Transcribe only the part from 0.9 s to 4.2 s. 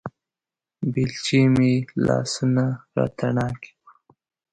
بېلچې مې لاسونه راتڼاکې کړو